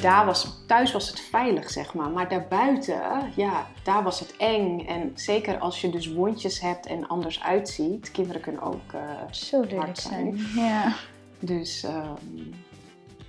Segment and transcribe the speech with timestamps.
[0.00, 2.10] daar was, thuis was het veilig, zeg maar.
[2.10, 3.00] Maar daarbuiten,
[3.36, 4.86] ja, daar was het eng.
[4.86, 8.10] En zeker als je dus wondjes hebt en anders uitziet.
[8.10, 9.00] Kinderen kunnen ook uh,
[9.30, 10.36] Zo lelijk zijn.
[10.54, 10.92] Ja.
[11.38, 12.06] Dus ehm,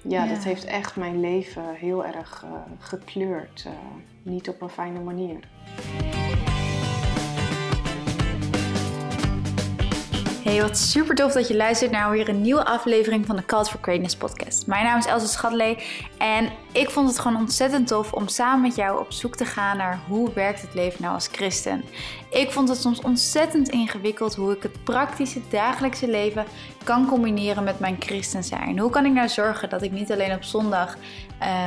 [0.01, 3.63] ja, dat heeft echt mijn leven heel erg uh, gekleurd.
[3.67, 3.73] Uh,
[4.23, 5.39] niet op een fijne manier.
[10.43, 13.69] Hey, wat super tof dat je luistert naar weer een nieuwe aflevering van de Cult
[13.69, 14.67] for Greatness podcast.
[14.67, 15.77] Mijn naam is Elsa Schadlee
[16.17, 19.77] en ik vond het gewoon ontzettend tof om samen met jou op zoek te gaan
[19.77, 21.83] naar hoe werkt het leven nou als christen.
[22.29, 26.45] Ik vond het soms ontzettend ingewikkeld hoe ik het praktische dagelijkse leven
[26.83, 28.79] kan combineren met mijn christen zijn.
[28.79, 30.97] Hoe kan ik nou zorgen dat ik niet alleen op zondag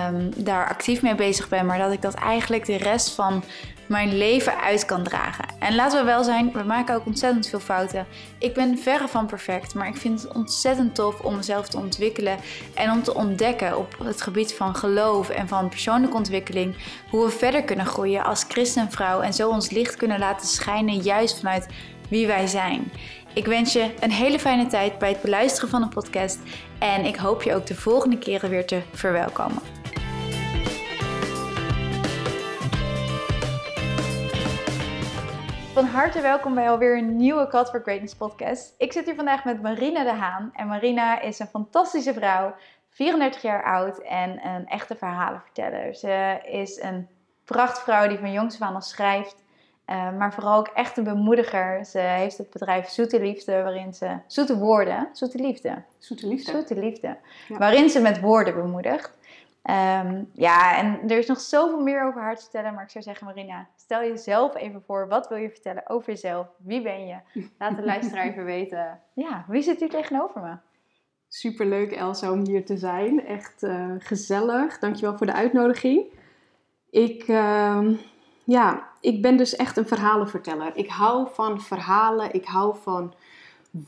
[0.09, 3.43] um, daar actief mee bezig ben, maar dat ik dat eigenlijk de rest van
[3.93, 5.45] mijn leven uit kan dragen.
[5.59, 8.07] En laten we wel zijn, we maken ook ontzettend veel fouten.
[8.39, 12.39] Ik ben verre van perfect, maar ik vind het ontzettend tof om mezelf te ontwikkelen
[12.75, 16.77] en om te ontdekken op het gebied van geloof en van persoonlijke ontwikkeling
[17.11, 21.39] hoe we verder kunnen groeien als christenvrouw en zo ons licht kunnen laten schijnen juist
[21.39, 21.67] vanuit
[22.09, 22.93] wie wij zijn.
[23.35, 26.39] Ik wens je een hele fijne tijd bij het beluisteren van de podcast
[26.79, 29.82] en ik hoop je ook de volgende keren weer te verwelkomen.
[35.73, 38.75] Van harte welkom bij alweer een nieuwe Cut for Greatness podcast.
[38.79, 40.51] Ik zit hier vandaag met Marina de Haan.
[40.53, 42.55] En Marina is een fantastische vrouw,
[42.89, 45.95] 34 jaar oud en een echte verhalenverteller.
[45.95, 47.09] Ze is een
[47.45, 49.45] prachtvrouw die van jongs af aan al schrijft.
[49.87, 51.85] Uh, maar vooral ook echt een bemoediger.
[51.85, 54.19] Ze heeft het bedrijf Zoete Liefde, waarin ze...
[54.27, 55.09] Zoete Woorden.
[55.13, 55.83] Zoete Liefde.
[55.99, 56.51] Zoete Liefde.
[56.51, 57.17] Zoete Liefde.
[57.49, 59.19] Waarin ze met woorden bemoedigt.
[59.65, 62.75] Um, ja, en er is nog zoveel meer over haar te vertellen.
[62.75, 65.09] Maar ik zou zeggen, Marina, stel jezelf even voor.
[65.09, 66.47] Wat wil je vertellen over jezelf?
[66.57, 67.17] Wie ben je?
[67.59, 69.01] Laat de luisteraar even weten.
[69.15, 70.57] Ja, wie zit hier tegenover me?
[71.29, 73.27] Superleuk Elsa om hier te zijn.
[73.27, 74.79] Echt uh, gezellig.
[74.79, 76.07] Dankjewel voor de uitnodiging.
[76.91, 77.89] Ik, uh,
[78.45, 80.77] ja, ik ben dus echt een verhalenverteller.
[80.77, 82.35] Ik hou van verhalen.
[82.35, 83.15] Ik hou van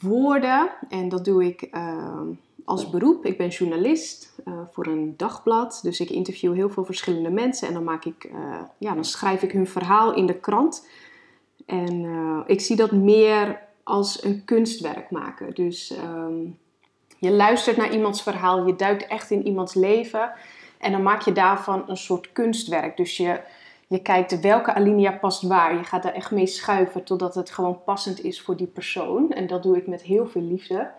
[0.00, 0.70] woorden.
[0.88, 2.20] En dat doe ik uh,
[2.64, 3.24] als beroep.
[3.24, 5.80] Ik ben journalist uh, voor een dagblad.
[5.82, 7.68] Dus ik interview heel veel verschillende mensen.
[7.68, 10.88] En dan, maak ik, uh, ja, dan schrijf ik hun verhaal in de krant.
[11.66, 15.54] En uh, ik zie dat meer als een kunstwerk maken.
[15.54, 16.58] Dus um,
[17.18, 18.66] je luistert naar iemands verhaal.
[18.66, 20.32] Je duikt echt in iemands leven.
[20.78, 22.96] En dan maak je daarvan een soort kunstwerk.
[22.96, 23.40] Dus je,
[23.86, 25.76] je kijkt welke alinea past waar.
[25.76, 29.30] Je gaat daar echt mee schuiven totdat het gewoon passend is voor die persoon.
[29.32, 30.90] En dat doe ik met heel veel liefde.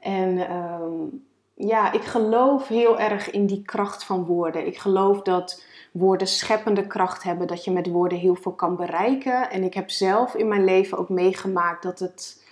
[0.00, 1.25] En um,
[1.58, 4.66] ja, ik geloof heel erg in die kracht van woorden.
[4.66, 9.50] Ik geloof dat woorden scheppende kracht hebben, dat je met woorden heel veel kan bereiken.
[9.50, 12.44] En ik heb zelf in mijn leven ook meegemaakt dat het.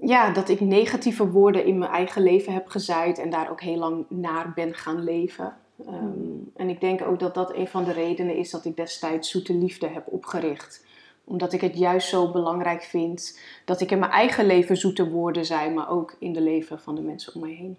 [0.00, 3.76] Ja, dat ik negatieve woorden in mijn eigen leven heb gezaaid en daar ook heel
[3.76, 5.56] lang naar ben gaan leven.
[5.86, 9.30] Um, en ik denk ook dat dat een van de redenen is dat ik destijds
[9.30, 10.88] Zoete Liefde heb opgericht
[11.24, 15.44] omdat ik het juist zo belangrijk vind dat ik in mijn eigen leven zoete woorden
[15.44, 17.78] zei, maar ook in de leven van de mensen om mij heen.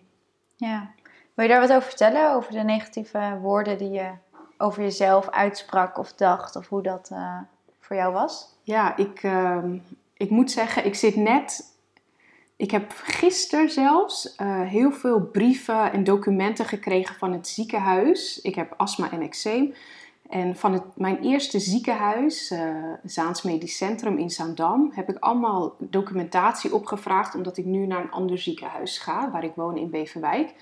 [0.61, 0.91] Ja.
[1.33, 2.33] Wil je daar wat over vertellen?
[2.33, 4.11] Over de negatieve woorden die je
[4.57, 7.37] over jezelf uitsprak of dacht, of hoe dat uh,
[7.79, 8.47] voor jou was?
[8.63, 9.63] Ja, ik, uh,
[10.17, 11.75] ik moet zeggen, ik zit net.
[12.55, 18.41] Ik heb gisteren zelfs uh, heel veel brieven en documenten gekregen van het ziekenhuis.
[18.41, 19.73] Ik heb astma en eczeem.
[20.31, 22.59] En van het, mijn eerste ziekenhuis, uh,
[23.03, 28.11] Zaans Medisch Centrum in Zaandam, heb ik allemaal documentatie opgevraagd, omdat ik nu naar een
[28.11, 30.53] ander ziekenhuis ga, waar ik woon in Beverwijk.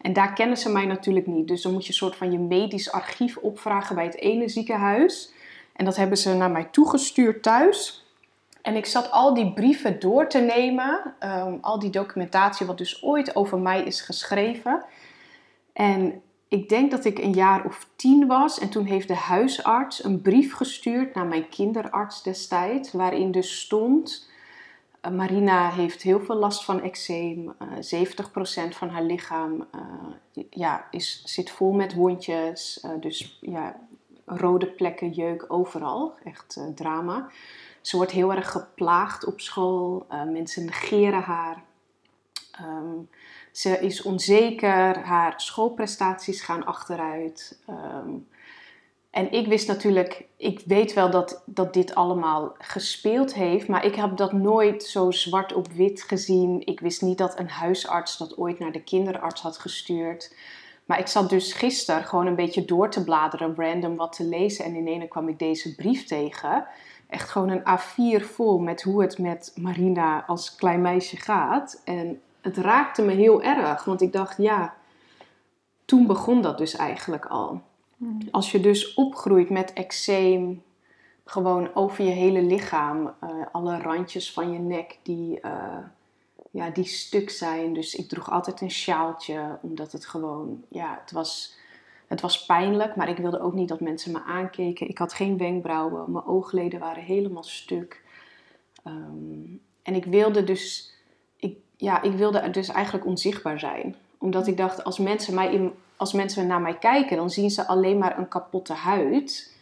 [0.00, 1.48] En daar kennen ze mij natuurlijk niet.
[1.48, 5.32] Dus dan moet je een soort van je medisch archief opvragen bij het ene ziekenhuis.
[5.72, 8.06] En dat hebben ze naar mij toegestuurd thuis.
[8.62, 13.02] En ik zat al die brieven door te nemen, um, al die documentatie wat dus
[13.02, 14.84] ooit over mij is geschreven.
[15.72, 20.04] En ik denk dat ik een jaar of tien was en toen heeft de huisarts
[20.04, 24.28] een brief gestuurd naar mijn kinderarts destijds, waarin dus stond:
[25.02, 27.54] uh, Marina heeft heel veel last van eczeem,
[27.92, 28.04] uh,
[28.70, 33.80] 70% van haar lichaam uh, ja, is, zit vol met wondjes, dus ja,
[34.24, 37.30] rode plekken, jeuk overal, echt drama.
[37.80, 41.62] Ze wordt heel erg geplaagd op school, mensen negeren haar.
[42.60, 43.08] Um,
[43.58, 47.58] ze is onzeker, haar schoolprestaties gaan achteruit.
[47.70, 48.28] Um,
[49.10, 53.94] en ik wist natuurlijk, ik weet wel dat, dat dit allemaal gespeeld heeft, maar ik
[53.94, 56.66] heb dat nooit zo zwart op wit gezien.
[56.66, 60.34] Ik wist niet dat een huisarts dat ooit naar de kinderarts had gestuurd.
[60.84, 64.64] Maar ik zat dus gisteren gewoon een beetje door te bladeren, random wat te lezen.
[64.64, 66.66] En ineens kwam ik deze brief tegen.
[67.08, 71.82] Echt gewoon een A4 vol met hoe het met Marina als klein meisje gaat.
[71.84, 73.84] En het raakte me heel erg.
[73.84, 74.74] Want ik dacht, ja,
[75.84, 77.62] toen begon dat dus eigenlijk al.
[77.96, 78.18] Hmm.
[78.30, 80.62] Als je dus opgroeit met eczeem,
[81.24, 85.78] gewoon over je hele lichaam, eh, alle randjes van je nek die, eh,
[86.50, 87.72] ja, die stuk zijn.
[87.72, 91.56] Dus ik droeg altijd een sjaaltje, omdat het gewoon, ja, het was,
[92.06, 94.88] het was pijnlijk, maar ik wilde ook niet dat mensen me aankeken.
[94.88, 98.02] Ik had geen wenkbrauwen, mijn oogleden waren helemaal stuk.
[98.84, 100.94] Ehm, en ik wilde dus,
[101.78, 103.96] ja, ik wilde dus eigenlijk onzichtbaar zijn.
[104.18, 107.98] Omdat ik dacht, als mensen, mij als mensen naar mij kijken, dan zien ze alleen
[107.98, 109.56] maar een kapotte huid.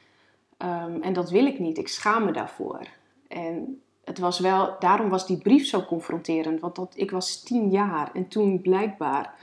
[0.56, 1.78] Ehm, en dat wil ik niet.
[1.78, 2.80] Ik schaam me daarvoor.
[3.28, 6.60] En het was wel, daarom was die brief zo confronterend.
[6.60, 9.34] Want dat, ik was tien jaar en toen blijkbaar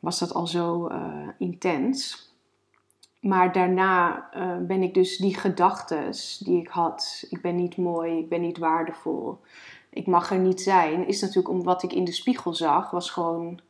[0.00, 2.24] was dat al zo eh, intens.
[3.20, 8.18] Maar daarna eh, ben ik dus die gedachten die ik had, ik ben niet mooi,
[8.18, 9.38] ik ben niet waardevol,
[9.96, 13.10] ik mag er niet zijn, is natuurlijk om wat ik in de spiegel zag, was
[13.10, 13.60] gewoon,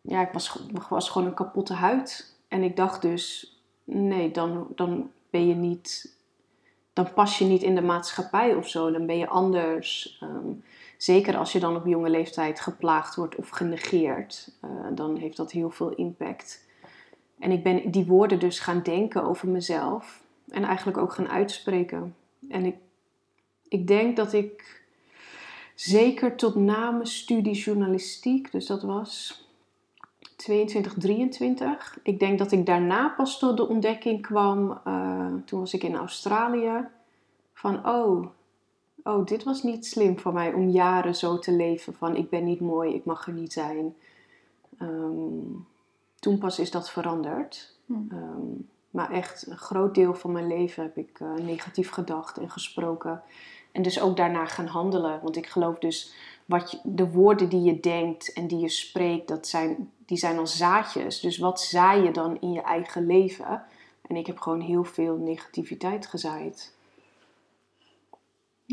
[0.00, 2.36] ja, ik was, was gewoon een kapotte huid.
[2.48, 6.16] En ik dacht dus, nee, dan, dan ben je niet,
[6.92, 10.18] dan pas je niet in de maatschappij of zo, dan ben je anders.
[10.20, 10.52] Ehm,
[10.96, 15.52] zeker als je dan op jonge leeftijd geplaagd wordt of genegeerd, uh, dan heeft dat
[15.52, 16.64] heel veel impact.
[17.38, 22.14] En ik ben die woorden dus gaan denken over mezelf en eigenlijk ook gaan uitspreken.
[22.48, 22.76] En ik,
[23.68, 24.78] ik denk dat ik
[25.80, 29.42] zeker tot na mijn studie journalistiek, dus dat was
[30.36, 31.98] 22, 23.
[32.02, 35.96] Ik denk dat ik daarna pas tot de ontdekking kwam, uh, toen was ik in
[35.96, 36.86] Australië,
[37.52, 38.26] van oh,
[39.02, 42.44] oh, dit was niet slim voor mij om jaren zo te leven van ik ben
[42.44, 43.94] niet mooi, ik mag er niet zijn.
[44.82, 45.66] Um,
[46.18, 47.76] toen pas is dat veranderd.
[47.86, 48.08] Hmm.
[48.12, 52.50] Um, maar echt een groot deel van mijn leven heb ik uh, negatief gedacht en
[52.50, 53.22] gesproken.
[53.72, 55.20] En dus ook daarna gaan handelen.
[55.22, 56.12] Want ik geloof dus,
[56.44, 60.38] wat je, de woorden die je denkt en die je spreekt, dat zijn, die zijn
[60.38, 61.20] als zaadjes.
[61.20, 63.62] Dus wat zaai je dan in je eigen leven?
[64.06, 66.76] En ik heb gewoon heel veel negativiteit gezaaid.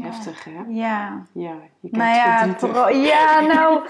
[0.03, 0.63] Heftig, hè?
[0.67, 1.25] Ja.
[1.31, 3.87] Ja, je nou ja, vooral, ja, nou,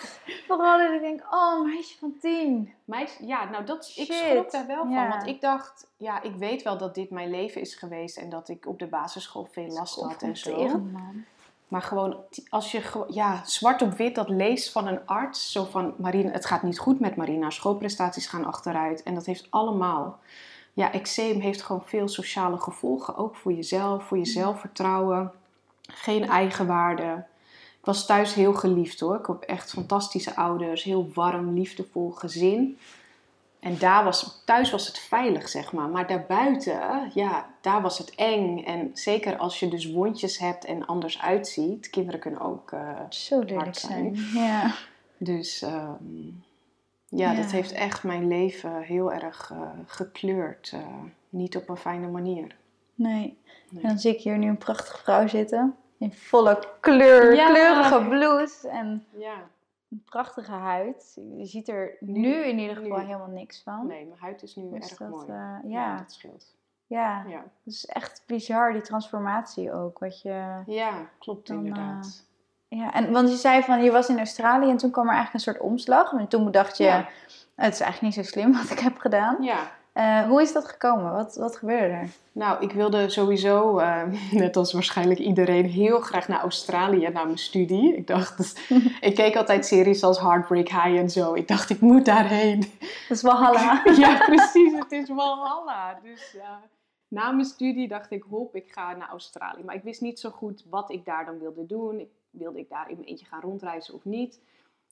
[0.47, 2.73] vooral dat ik denk, oh, meisje van tien.
[2.83, 5.07] Meisje, ja, nou, dat, ik schrok daar wel van.
[5.07, 8.17] Want ik dacht, ja, ik weet wel dat dit mijn leven is geweest.
[8.17, 10.67] En dat ik op de basisschool veel last had en zo.
[10.77, 11.25] Man.
[11.67, 12.17] Maar gewoon,
[12.49, 15.51] als je ja, zwart op wit dat leest van een arts.
[15.51, 17.49] Zo van, Marina, het gaat niet goed met Marina.
[17.49, 19.03] Schoolprestaties gaan achteruit.
[19.03, 20.19] En dat heeft allemaal...
[20.73, 23.15] Ja, eczeem heeft gewoon veel sociale gevolgen.
[23.15, 25.31] Ook voor jezelf, voor je zelfvertrouwen
[25.87, 27.25] geen eigenwaarde.
[27.79, 29.19] Ik was thuis heel geliefd hoor.
[29.19, 32.77] Ik heb echt fantastische ouders, heel warm, liefdevol gezin.
[33.59, 35.89] En daar was, thuis was het veilig, zeg maar.
[35.89, 38.63] Maar daarbuiten, ja, daar was het eng.
[38.63, 41.89] En zeker als je dus wondjes hebt en anders uitziet.
[41.89, 44.15] Kinderen kunnen ook uh, Zo lelijk zijn.
[44.33, 44.73] Ja.
[45.17, 46.43] Dus um,
[47.09, 50.71] ja, ja, dat heeft echt mijn leven heel erg uh, gekleurd.
[50.75, 50.81] Uh,
[51.29, 52.55] niet op een fijne manier.
[52.95, 53.39] Nee.
[53.69, 55.75] En dan zie ik hier nu een prachtige vrouw zitten.
[55.97, 59.35] In volle kleur, kleurige blouse en ja.
[59.89, 61.17] een prachtige huid.
[61.37, 63.87] Je ziet er nu, in ieder geval helemaal niks van.
[63.87, 65.27] Nee, mijn huid is nu dus erg dat, mooi.
[65.27, 65.59] Uh, ja.
[65.63, 65.97] ja.
[65.97, 66.55] dat scheelt.
[66.87, 67.37] Ja, ja.
[67.37, 69.99] dat is echt bizar, die transformatie ook.
[69.99, 72.25] Wat je ja, klopt dan, inderdaad.
[72.69, 75.13] Uh, ja, en, want je zei van, je was in Australië en toen kwam er
[75.13, 76.13] eigenlijk een soort omslag.
[76.13, 77.07] En toen dacht je, ja.
[77.55, 79.43] het is eigenlijk niet zo slim wat ik heb gedaan.
[79.43, 79.71] Ja.
[79.95, 81.11] Uh, hoe is dat gekomen?
[81.11, 82.09] Wat, wat gebeurde er?
[82.31, 87.37] Nou, ik wilde sowieso, uh, net als waarschijnlijk iedereen, heel graag naar Australië, naar mijn
[87.37, 87.95] studie.
[87.95, 88.69] Ik dacht, dus,
[89.09, 91.33] ik keek altijd series als Heartbreak High en zo.
[91.33, 92.59] Ik dacht, ik moet daarheen.
[92.59, 93.81] Dat is Walhalla.
[94.05, 95.99] ja, precies, het is Walhalla.
[96.03, 96.41] Dus uh,
[97.07, 99.63] na mijn studie dacht ik, hop, ik ga naar Australië.
[99.63, 101.99] Maar ik wist niet zo goed wat ik daar dan wilde doen.
[101.99, 104.39] Ik, wilde ik daar in mijn eentje gaan rondreizen of niet?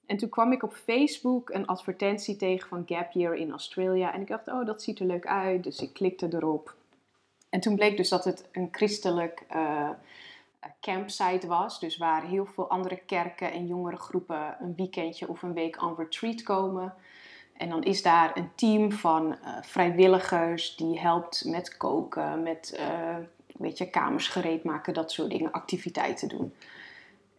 [0.06, 4.14] En toen kwam ik op Facebook een advertentie tegen van Gap Year in Australia.
[4.14, 5.64] En ik dacht, oh, dat ziet er leuk uit.
[5.64, 6.76] Dus ik klikte erop.
[7.50, 9.90] En toen bleek dus dat het een christelijk uh,
[10.82, 11.80] campsite was.
[11.80, 15.96] Dus waar heel veel andere kerken en jongere groepen een weekendje of een week on
[15.98, 16.94] retreat komen.
[17.54, 23.16] En dan is daar een team van uh, vrijwilligers die helpt met koken, met uh,
[23.58, 26.54] weet je, kamers gereed maken, dat soort dingen, activiteiten doen.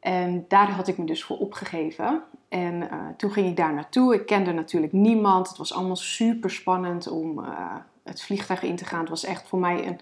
[0.04, 2.22] En daar had ik me dus voor opgegeven.
[2.48, 4.14] En uh, toen ging ik daar naartoe.
[4.14, 5.48] Ik kende natuurlijk niemand.
[5.48, 9.00] Het was allemaal super spannend om uh, het vliegtuig in te gaan.
[9.00, 10.00] Het was echt voor mij een,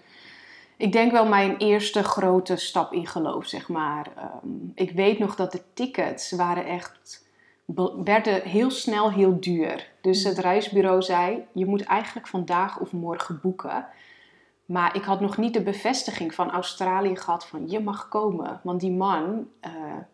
[0.77, 4.07] ik denk wel mijn eerste grote stap in geloof, zeg maar.
[4.43, 7.25] Um, ik weet nog dat de tickets waren echt,
[8.03, 9.91] werden heel snel heel duur.
[10.01, 13.85] Dus het reisbureau zei, je moet eigenlijk vandaag of morgen boeken.
[14.65, 18.59] Maar ik had nog niet de bevestiging van Australië gehad van je mag komen.
[18.63, 19.71] Want die man, eh,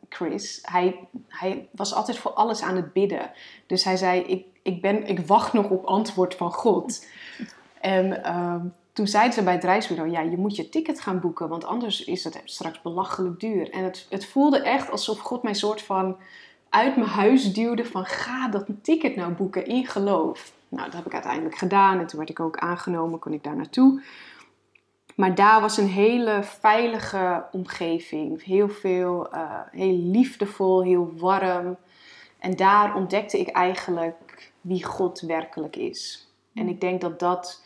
[0.09, 3.31] Chris, hij, hij was altijd voor alles aan het bidden.
[3.67, 7.05] Dus hij zei, ik, ik, ben, ik wacht nog op antwoord van God.
[7.79, 11.49] En ehm, toen zeiden ze bij het reisbureau, ja, je moet je ticket gaan boeken,
[11.49, 13.69] want anders is het straks belachelijk duur.
[13.69, 16.17] En het, het voelde echt alsof God mij soort van
[16.69, 20.51] uit mijn huis duwde van ga dat ticket nou boeken in geloof.
[20.67, 23.55] Nou, dat heb ik uiteindelijk gedaan en toen werd ik ook aangenomen, kon ik daar
[23.55, 24.01] naartoe.
[25.19, 28.43] Maar daar was een hele veilige omgeving.
[28.43, 31.77] Heel veel, uh, heel liefdevol, heel warm.
[32.37, 36.29] En daar ontdekte ik eigenlijk wie God werkelijk is.
[36.53, 37.63] En ik denk dat dat,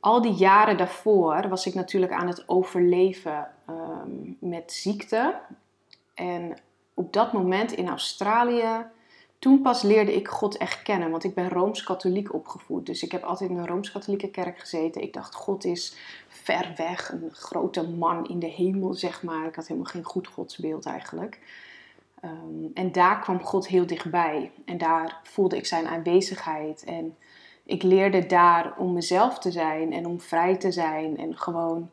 [0.00, 5.40] al die jaren daarvoor, was ik natuurlijk aan het overleven um, met ziekte.
[6.14, 6.58] En
[6.94, 8.86] op dat moment in Australië
[9.38, 12.86] toen pas leerde ik God echt kennen, want ik ben rooms-katholiek opgevoed.
[12.86, 15.02] Dus ik heb altijd in een rooms-katholieke kerk gezeten.
[15.02, 15.96] Ik dacht, God is
[16.28, 19.46] ver weg, een grote man in de hemel, zeg maar.
[19.46, 21.38] Ik had helemaal geen goed godsbeeld eigenlijk.
[22.20, 24.50] Ehm, en daar kwam God heel dichtbij.
[24.64, 26.84] En daar voelde ik zijn aanwezigheid.
[26.84, 27.16] En
[27.64, 31.16] ik leerde daar om mezelf te zijn en om vrij te zijn.
[31.16, 31.90] En gewoon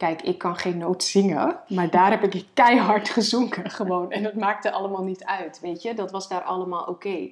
[0.00, 4.10] Kijk, ik kan geen noot zingen, maar daar heb ik keihard gezongen gewoon.
[4.10, 5.94] En dat maakte allemaal niet uit, weet je.
[5.94, 7.30] Dat was daar allemaal oké.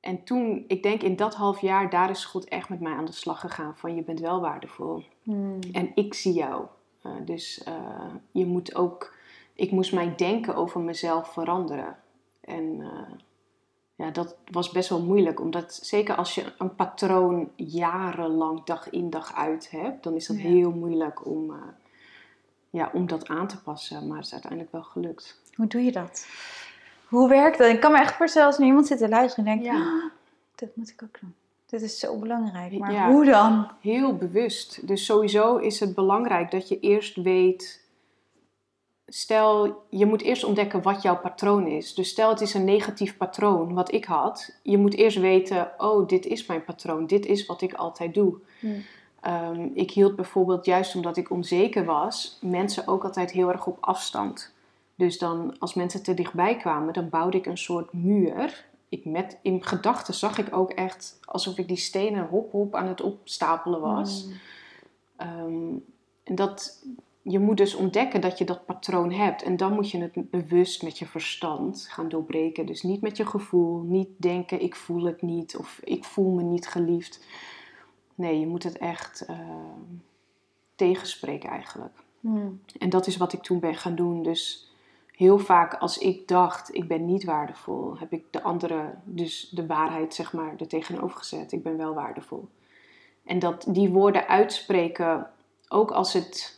[0.00, 3.04] En toen, ik denk in dat half jaar, daar is God echt met mij aan
[3.04, 3.76] de slag gegaan.
[3.76, 5.02] Van je bent wel waardevol.
[5.22, 5.58] Hmm.
[5.72, 6.66] En ik zie jou.
[7.02, 9.14] Uh, dus uh, je moet ook,
[9.54, 11.96] ik moest mijn denken over mezelf veranderen.
[12.40, 12.88] En uh,
[13.98, 15.40] ja, dat was best wel moeilijk.
[15.40, 20.36] Omdat zeker als je een patroon jarenlang dag in dag uit hebt, dan is dat
[20.36, 21.56] heel moeilijk om, uh,
[22.70, 24.06] ja, om dat aan te passen.
[24.06, 25.40] Maar het is uiteindelijk wel gelukt.
[25.54, 26.26] Hoe doe je dat?
[27.08, 27.68] Hoe werkt dat?
[27.68, 29.80] Ik kan me echt voorstellen als er iemand zit te luisteren en denkt, ja.
[29.80, 30.04] Ah,
[30.54, 31.34] dat moet ik ook doen.
[31.66, 32.78] Dit is zo belangrijk.
[32.78, 33.70] Maar hoe dan?
[33.80, 34.86] Heel bewust.
[34.86, 37.87] Dus sowieso is het belangrijk dat je eerst weet
[39.08, 41.94] stel, je moet eerst ontdekken wat jouw patroon is.
[41.94, 44.58] Dus stel het is een negatief patroon, wat ik had.
[44.62, 47.06] Je moet eerst weten, oh, dit is mijn patroon.
[47.06, 48.34] Dit is wat ik altijd doe.
[48.60, 48.84] Hmm.
[49.20, 53.76] Ehm, ik hield bijvoorbeeld, juist omdat ik onzeker was, mensen ook altijd heel erg op
[53.80, 54.52] afstand.
[54.94, 58.66] Dus dan, als mensen te dichtbij kwamen, dan bouwde ik een soort muur.
[58.88, 62.86] Ik met, in gedachten zag ik ook echt alsof ik die stenen hop hop aan
[62.86, 64.24] het opstapelen was.
[64.24, 64.32] Hmm.
[65.16, 65.76] Ehm,
[66.24, 66.82] en dat,
[67.28, 69.42] je moet dus ontdekken dat je dat patroon hebt.
[69.42, 72.66] En dan moet je het bewust met je verstand gaan doorbreken.
[72.66, 73.82] Dus niet met je gevoel.
[73.82, 75.56] Niet denken, ik voel het niet.
[75.56, 77.26] Of ik voel me niet geliefd.
[78.14, 79.38] Nee, je moet het echt uh,
[80.74, 81.94] tegenspreken eigenlijk.
[82.20, 82.60] Hmm.
[82.78, 84.22] En dat is wat ik toen ben gaan doen.
[84.22, 84.70] Dus
[85.12, 89.66] heel vaak als ik dacht, ik ben niet waardevol, heb ik de andere, dus de
[89.66, 91.52] waarheid zeg maar, er tegenover gezet.
[91.52, 92.48] Ik ben wel waardevol.
[93.24, 95.30] En dat die woorden uitspreken,
[95.68, 96.57] ook als het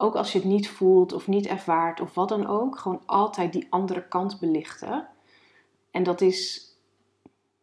[0.00, 3.52] ook als je het niet voelt of niet ervaart of wat dan ook, gewoon altijd
[3.52, 5.08] die andere kant belichten.
[5.90, 6.72] En dat is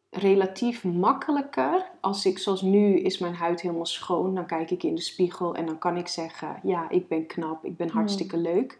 [0.09, 4.35] relatief makkelijker als ik, zoals nu, is mijn huid helemaal schoon.
[4.35, 7.65] Dan kijk ik in de spiegel en dan kan ik zeggen: Ja, ik ben knap,
[7.65, 7.97] ik ben hmm.
[7.97, 8.79] hartstikke leuk.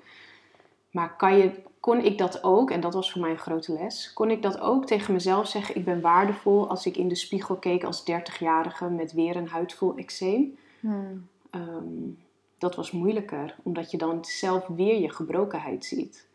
[0.92, 4.14] Maar kan je, kon ik dat ook, en dat was voor mij een grote les,
[4.14, 7.56] kon ik dat ook tegen mezelf zeggen: Ik ben waardevol als ik in de spiegel
[7.56, 10.58] keek als 30-jarige met weer een huidvol eczeem.
[10.80, 11.28] Hmm.
[11.50, 12.24] Ehm,
[12.58, 16.28] dat was moeilijker, omdat je dan zelf weer je gebrokenheid ziet.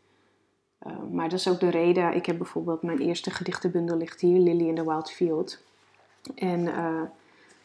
[0.87, 2.15] Uh, maar dat is ook de reden.
[2.15, 5.63] Ik heb bijvoorbeeld mijn eerste gedichtenbundel ligt hier, Lily in the Wild Field.
[6.35, 7.03] En uh,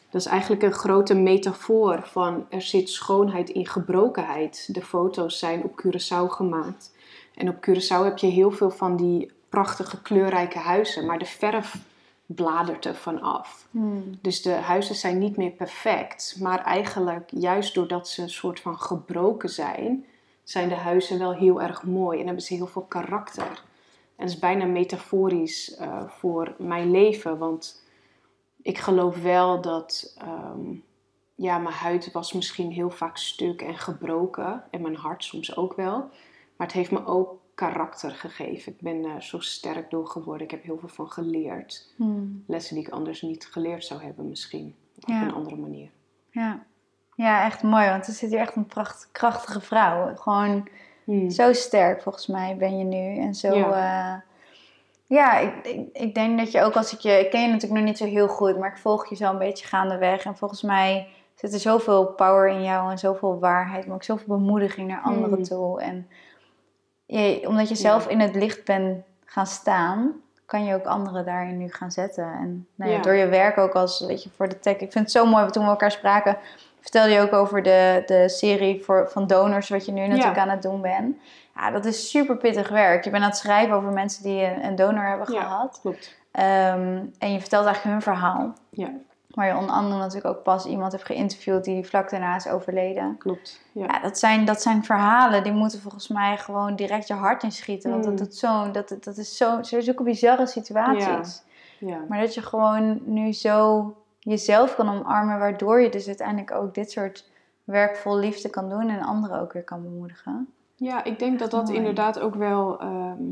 [0.09, 4.73] dat is eigenlijk een grote metafoor van er zit schoonheid in gebrokenheid.
[4.73, 6.95] De foto's zijn op Curaçao gemaakt.
[7.35, 11.75] En op Curaçao heb je heel veel van die prachtige kleurrijke huizen, maar de verf
[12.25, 13.67] bladert er van af.
[13.71, 14.17] Hmm.
[14.21, 16.37] Dus de huizen zijn niet meer perfect.
[16.39, 20.05] Maar eigenlijk, juist doordat ze een soort van gebroken zijn,
[20.43, 23.63] zijn de huizen wel heel erg mooi en hebben ze heel veel karakter.
[24.15, 27.83] En dat is bijna metaforisch uh, voor mijn leven, want
[28.61, 30.17] ik geloof wel dat
[30.55, 30.83] um,
[31.35, 35.73] ja, mijn huid was misschien heel vaak stuk en gebroken en mijn hart soms ook
[35.73, 35.97] wel.
[36.55, 38.71] Maar het heeft me ook karakter gegeven.
[38.71, 40.43] Ik ben uh, zo sterk door geworden.
[40.43, 41.93] Ik heb heel veel van geleerd.
[41.95, 42.43] Hmm.
[42.47, 44.75] Lessen die ik anders niet geleerd zou hebben misschien.
[44.95, 45.89] Op een andere manier.
[46.29, 46.63] Ja.
[47.15, 47.89] ja, echt mooi.
[47.89, 50.15] Want er zit hier echt een pracht, krachtige vrouw.
[50.15, 50.67] Gewoon
[51.03, 51.29] hmm.
[51.29, 53.17] zo sterk volgens mij ben je nu.
[53.17, 53.53] En zo...
[53.55, 54.15] Ja.
[54.15, 54.21] Uh,
[55.07, 57.19] ja, ik, ik, ik, denk dat je ook als ik je...
[57.19, 59.37] Ik ken je natuurlijk nog niet zo heel goed, maar ik volg je zo een
[59.37, 60.25] beetje gaandeweg.
[60.25, 64.37] En volgens mij zit er zoveel power in jou en zoveel waarheid, maar ook zoveel
[64.37, 65.43] bemoediging naar anderen hmm.
[65.43, 65.81] toe.
[65.81, 66.07] En
[67.05, 70.13] je, omdat je zelf in het licht bent gaan staan,
[70.45, 72.23] kan je ook anderen daarin nu gaan zetten.
[72.23, 74.73] En nou ja, door je werk ook als, weet je, voor de tech.
[74.73, 76.37] Ik vind het zo mooi, toen we elkaar spraken,
[76.81, 80.49] vertelde je ook over de, de serie voor, van donors, wat je nu natuurlijk aan
[80.49, 81.17] het doen bent.
[81.55, 83.03] Ja, dat is super pittig werk.
[83.03, 85.79] Je bent aan het schrijven over mensen die een, een donor hebben ja, gehad.
[85.81, 86.15] klopt.
[86.31, 88.53] Ehm, en je vertelt eigenlijk hun verhaal.
[88.69, 88.89] Ja,
[89.35, 93.17] Maar je onder andere natuurlijk ook pas iemand hebt geïnterviewd die vlak daarna is overleden.
[93.17, 93.61] klopt.
[93.71, 93.85] Ja.
[93.85, 97.91] Ja, dat zijn, dat zijn verhalen die moeten volgens mij gewoon direct je hart inschieten.
[97.91, 98.17] Want dat, Mm.
[98.17, 101.43] doet zo, dat, dat is zo, zulke bizarre situaties.
[101.79, 101.99] ja.
[102.09, 106.91] Maar dat je gewoon nu zo jezelf kan omarmen, waardoor je dus uiteindelijk ook dit
[106.91, 107.29] soort
[107.63, 110.47] werk vol liefde kan doen en anderen ook weer kan bemoedigen.
[110.75, 111.77] Ja, ik denk dat dat Mooi.
[111.77, 113.23] inderdaad ook wel, ehm,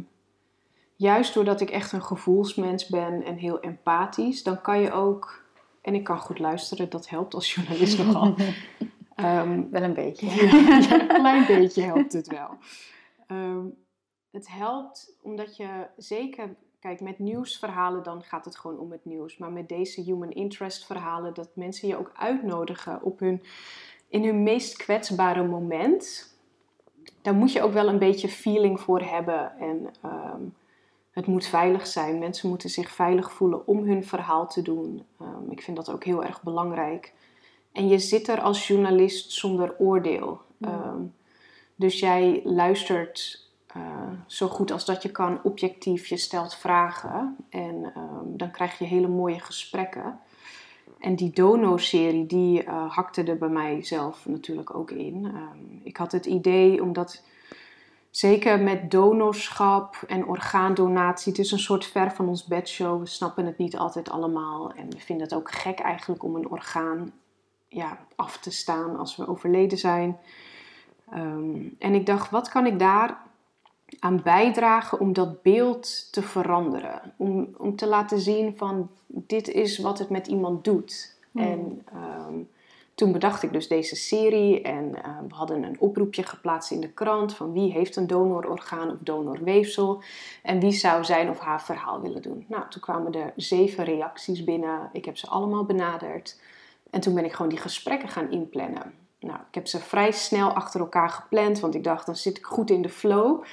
[0.95, 5.43] juist doordat ik echt een gevoelsmens ben en heel empathisch, dan kan je ook,
[5.84, 8.36] en ik kan goed luisteren, dat helpt als journalist nogal.
[9.16, 10.25] Ehm, Wel een beetje.
[10.36, 12.50] ja, een klein beetje helpt het wel.
[13.28, 13.66] Ehm,
[14.32, 19.38] het helpt omdat je zeker, kijk, met nieuwsverhalen dan gaat het gewoon om het nieuws.
[19.38, 23.44] Maar met deze human interest verhalen, dat mensen je ook uitnodigen op hun,
[24.08, 26.36] in hun meest kwetsbare moment.
[27.22, 29.58] Daar moet je ook wel een beetje feeling voor hebben.
[29.58, 30.42] En ehm,
[31.13, 32.20] het moet veilig zijn.
[32.20, 35.03] Mensen moeten zich veilig voelen om hun verhaal te doen.
[35.20, 37.13] Ehm, ik vind dat ook heel erg belangrijk.
[37.72, 40.41] En je zit er als journalist zonder oordeel.
[40.62, 41.01] Ehm,
[41.75, 43.82] dus jij luistert eh,
[44.27, 46.08] zo goed als dat je kan, objectief.
[46.08, 50.20] Je stelt vragen en ehm, dan krijg je hele mooie gesprekken.
[51.00, 55.32] En die Dono-serie, die eh, hakte er bij mij zelf natuurlijk ook in.
[55.84, 57.24] Ik had het idee, omdat
[58.15, 63.00] zeker met donorschap en orgaandonatie, het is een soort ver van ons bedshow.
[63.00, 64.72] We snappen het niet altijd allemaal.
[64.72, 67.12] En we vinden het ook gek eigenlijk om een orgaan
[67.67, 70.17] ja, af te staan als we overleden zijn.
[71.10, 73.17] Ehm, en ik dacht, wat kan ik daar
[74.00, 77.13] aan bijdragen om dat beeld te veranderen?
[77.17, 81.17] Om, om te laten zien van dit is wat het met iemand doet.
[81.32, 81.41] Hmm.
[81.41, 82.36] En ehm,
[82.96, 86.92] toen bedacht ik dus deze serie en eh, we hadden een oproepje geplaatst in de
[86.92, 90.02] krant van wie heeft een donororgaan of donorweefsel
[90.44, 92.46] en wie zou zijn of haar verhaal willen doen.
[92.48, 94.90] Nou, toen kwamen er zeven reacties binnen.
[94.92, 96.40] Ik heb ze allemaal benaderd.
[96.90, 98.94] En toen ben ik gewoon die gesprekken gaan inplannen.
[99.20, 102.46] Nou, ik heb ze vrij snel achter elkaar gepland, want ik dacht, dan zit ik
[102.46, 103.44] goed in de flow.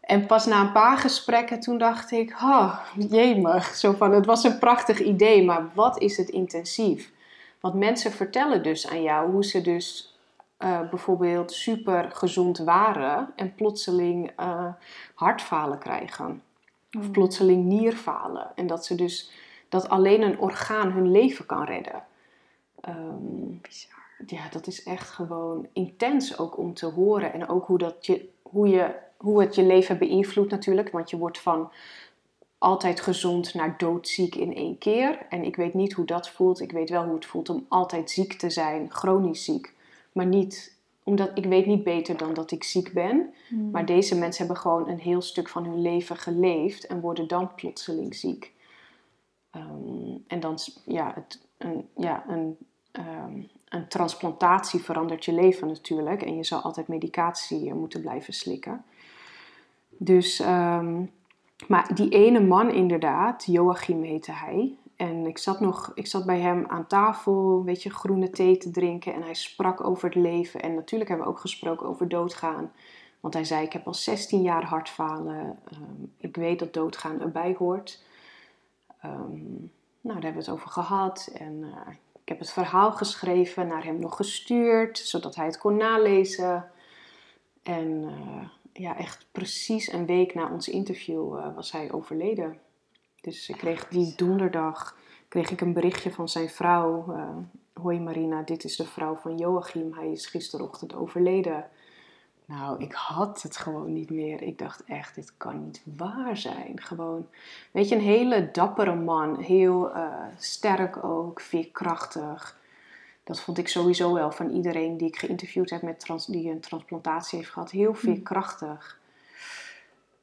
[0.00, 2.78] En pas na een paar gesprekken, toen dacht ik, oh,
[3.10, 3.74] jemig.
[3.74, 7.12] Zo van, het was een prachtig idee, maar wat is het intensief?
[7.60, 10.16] Want mensen vertellen dus aan jou hoe ze dus
[10.56, 14.72] eh, bijvoorbeeld super gezond waren en plotseling eh,
[15.14, 16.42] hartfalen krijgen.
[16.98, 18.50] Of plotseling nierfalen.
[18.54, 19.30] En dat ze dus,
[19.68, 22.04] dat alleen een orgaan hun leven kan redden.
[22.80, 23.52] Ehm,
[24.26, 27.32] ja, dat is echt gewoon intens ook om te horen.
[27.32, 30.90] En ook hoe, dat je, hoe, je, hoe het je leven beïnvloedt natuurlijk.
[30.90, 31.70] Want je wordt van
[32.58, 35.26] altijd gezond naar doodziek in één keer.
[35.28, 36.60] En ik weet niet hoe dat voelt.
[36.60, 39.74] Ik weet wel hoe het voelt om altijd ziek te zijn, chronisch ziek.
[40.12, 43.34] Maar niet, omdat ik weet niet beter dan dat ik ziek ben.
[43.48, 43.70] Hmm.
[43.70, 47.54] Maar deze mensen hebben gewoon een heel stuk van hun leven geleefd en worden dan
[47.54, 48.52] plotseling ziek.
[49.50, 52.56] Ehm, en dan, ja, het, een, ja een,
[52.90, 56.22] ehm, een transplantatie verandert je leven natuurlijk.
[56.22, 58.84] En je zal altijd medicatie eh, moeten blijven slikken.
[59.88, 61.02] Dus, ehm,
[61.66, 64.76] maar die ene man inderdaad, Joachim heette hij.
[64.96, 68.70] En ik zat, nog, ik zat bij hem aan tafel, een beetje groene thee te
[68.70, 69.14] drinken.
[69.14, 70.60] En hij sprak over het leven.
[70.60, 72.72] En natuurlijk hebben we ook gesproken over doodgaan.
[73.20, 75.58] Want hij zei, ik heb al 16 jaar hartfalen.
[75.70, 78.02] Ehm, ik weet dat doodgaan erbij hoort.
[79.00, 79.44] Ehm,
[80.00, 81.30] nou, daar hebben we het over gehad.
[81.34, 81.92] En eh,
[82.22, 86.70] ik heb het verhaal geschreven, naar hem nog gestuurd, zodat hij het kon nalezen.
[87.62, 92.58] En eh, ja, echt precies een week na ons interview eh, was hij overleden.
[93.20, 94.96] Dus ik kreeg die donderdag
[95.28, 97.12] kreeg ik een berichtje van zijn vrouw.
[97.12, 97.36] eh,
[97.82, 99.92] Hoi Marina, dit is de vrouw van Joachim.
[99.94, 101.68] Hij is gisterochtend overleden.
[102.44, 104.42] Nou, ik had het gewoon niet meer.
[104.42, 106.80] Ik dacht echt, dit kan niet waar zijn.
[106.80, 107.26] Gewoon,
[107.70, 109.40] weet je, een hele dappere man.
[109.40, 112.57] Heel eh, sterk ook, veerkrachtig.
[113.28, 116.60] Dat vond ik sowieso wel van iedereen die ik geïnterviewd heb met trans, die een
[116.60, 117.70] transplantatie heeft gehad.
[117.70, 119.00] Heel veerkrachtig.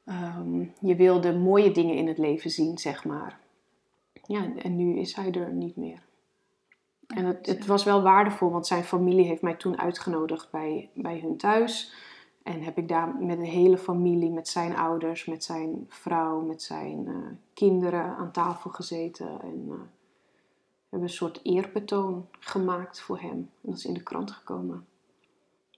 [0.04, 3.38] Ehm, je wilde mooie dingen in het leven zien, zeg maar.
[4.22, 6.02] Ja, en nu is hij er niet meer.
[7.06, 11.18] En het, het was wel waardevol, want zijn familie heeft mij toen uitgenodigd bij, bij
[11.18, 11.94] hun thuis.
[12.42, 16.62] En heb ik daar met een hele familie, met zijn ouders, met zijn vrouw, met
[16.62, 17.14] zijn eh,
[17.54, 19.40] kinderen aan tafel gezeten.
[19.40, 19.76] En eh,
[20.96, 23.30] hebben een soort eerbetoon gemaakt voor hem.
[23.30, 24.86] En dat is in de krant gekomen.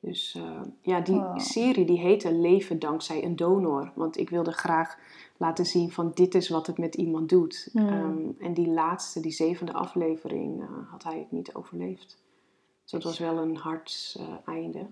[0.00, 1.38] Dus eh, ja, die Wow.
[1.40, 3.92] serie die heette Leven dankzij een donor.
[3.94, 4.98] Want ik wilde graag
[5.36, 7.70] laten zien van dit is wat het met iemand doet.
[7.74, 12.22] Ehm, en die laatste, die zevende aflevering, eh, had hij het niet overleefd.
[12.82, 14.86] Dus dat was wel een hard eh, einde.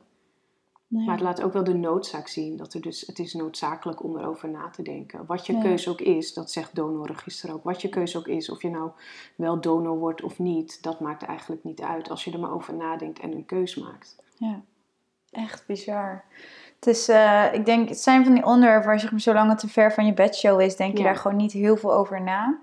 [0.89, 1.05] Nee.
[1.07, 2.57] Maar het laat ook wel de noodzaak zien.
[2.57, 5.27] Dat er dus, het is noodzakelijk om erover na te denken.
[5.27, 5.61] Wat je Ja.
[5.63, 7.65] keuze ook is, dat zegt donorregister ook.
[7.65, 8.91] Wat je keuze ook is, of je nou
[9.37, 12.11] wel donor wordt of niet, dat maakt eigenlijk niet uit.
[12.11, 14.17] Als je er maar over nadenkt en een keus maakt.
[14.37, 14.61] Ja,
[15.31, 16.25] echt bizar.
[16.75, 19.59] Het is, eh, ik denk, het zijn van die onderwerpen waar zeg maar, zolang het
[19.59, 21.05] te ver van je bedshow is, denk je Ja.
[21.05, 22.59] daar gewoon niet heel veel over na.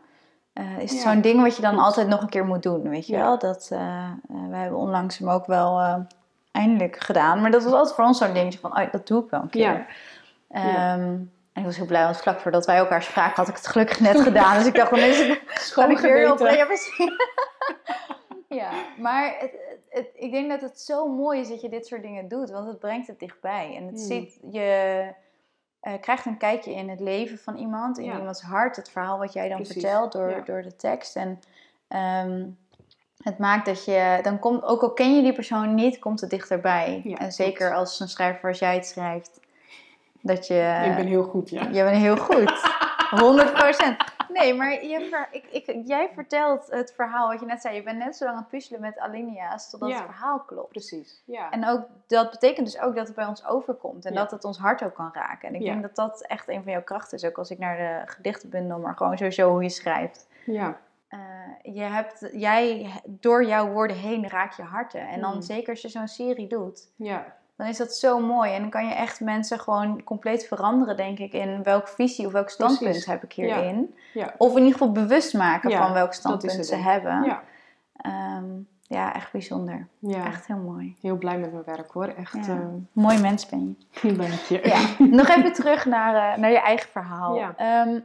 [0.53, 2.89] Eh, is het Ja, zo'n ding wat je dan altijd nog een keer moet doen,
[2.89, 3.39] weet je wel?
[3.39, 5.79] Dat, eh, we hebben onlangs hem ook wel
[6.53, 7.41] eindelijk gedaan.
[7.41, 9.49] Maar dat was altijd voor ons zo'n dingetje van, oh, dat doe ik wel een
[9.49, 9.61] keer.
[9.61, 9.85] Ja.
[10.49, 11.01] Ehm,
[11.53, 13.99] En ik was heel blij, want vlak voordat wij elkaar spraken had ik het gelukkig
[13.99, 14.57] net gedaan.
[14.57, 16.39] Dus ik dacht, dan is het kan ik weer op.
[18.47, 19.51] Ja, maar het,
[19.89, 22.67] het, ik denk dat het zo mooi is dat je dit soort dingen doet, want
[22.67, 23.75] het brengt het dichtbij.
[23.75, 24.05] En het Hmm.
[24.07, 25.03] ziet, je
[25.79, 28.17] eh, krijgt een kijkje in het leven van iemand, in Ja.
[28.17, 30.39] iemands hart, het verhaal wat jij dan Precies, vertelt door, ja.
[30.39, 31.15] door de tekst.
[31.15, 31.39] En
[31.87, 32.45] ehm,
[33.23, 36.29] het maakt dat je, dan komt, ook al ken je die persoon niet, komt het
[36.29, 37.01] dichterbij.
[37.03, 39.39] Ja, en zeker als een schrijver als jij het schrijft,
[40.21, 40.83] dat je...
[40.85, 41.61] ik ben heel goed, ja.
[41.71, 42.51] Je bent heel goed.
[43.13, 44.11] 100%.
[44.33, 47.75] Nee, maar je ver- ik, ik, jij vertelt het verhaal wat je net zei.
[47.75, 49.95] Je bent net zo lang aan het puzzelen met alinea's totdat Ja.
[49.95, 50.69] het verhaal klopt.
[50.69, 51.21] Precies.
[51.25, 51.49] Ja.
[51.51, 54.05] En ook, dat betekent dus ook dat het bij ons overkomt.
[54.05, 54.19] En Ja.
[54.19, 55.47] dat het ons hart ook kan raken.
[55.47, 57.25] En ik denk dat dat echt een van jouw krachten is.
[57.25, 60.27] Ook als ik naar de gedichtenbundel, maar gewoon sowieso hoe je schrijft.
[60.45, 60.77] ja.
[61.13, 65.07] Eh, je hebt, jij, door jouw woorden heen raak je harten.
[65.07, 65.41] En dan Mm.
[65.41, 67.25] zeker als je zo'n serie doet ja.
[67.55, 68.53] dan is dat zo mooi.
[68.53, 72.31] En dan kan je echt mensen gewoon compleet veranderen, denk ik, in welke visie of
[72.31, 73.05] welk standpunt Precies.
[73.05, 73.95] heb ik hierin.
[74.13, 74.33] Ja.
[74.37, 77.23] Of in ieder geval bewust maken van welk standpunt ze hebben.
[77.23, 77.41] Ja.
[77.97, 78.45] Ehm,
[78.81, 79.87] ja, echt bijzonder.
[79.99, 80.25] ja.
[80.25, 80.95] Echt heel mooi.
[81.01, 82.07] Heel blij met mijn werk hoor.
[82.07, 82.33] Echt.
[82.33, 82.41] Ja.
[82.53, 82.57] eh,
[82.91, 84.11] Mooi mens ben je.
[84.17, 84.59] dank je.
[84.63, 85.05] Ja.
[85.05, 87.35] Nog even terug naar, eh, naar je eigen verhaal.
[87.35, 87.53] Ja.
[87.57, 87.99] Ehm,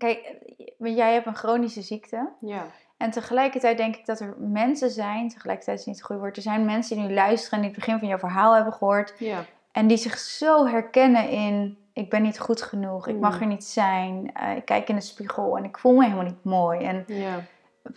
[0.00, 0.34] kijk,
[0.80, 2.28] eh, jij hebt een chronische ziekte.
[2.40, 2.62] Ja.
[2.96, 6.36] En tegelijkertijd denk ik dat er mensen zijn, tegelijkertijd is het niet het goede woord,
[6.36, 9.14] er zijn mensen die nu luisteren en die het begin van jouw verhaal hebben gehoord.
[9.18, 9.44] Ja.
[9.72, 13.40] En die zich zo herkennen in: ik ben niet goed genoeg, ik mag Mm.
[13.40, 16.44] er niet zijn, eh, ik kijk in de spiegel en ik voel me helemaal niet
[16.44, 16.80] mooi.
[16.84, 17.40] En Ja.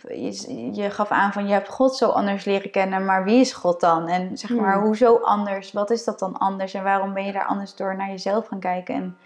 [0.08, 3.52] je, je gaf aan van: je hebt God zo anders leren kennen, maar wie is
[3.52, 4.08] God dan?
[4.08, 4.84] En zeg maar, Mm.
[4.84, 5.72] hoezo anders?
[5.72, 6.74] Wat is dat dan anders?
[6.74, 8.94] En waarom ben je daar anders door naar jezelf gaan kijken?
[8.94, 9.16] En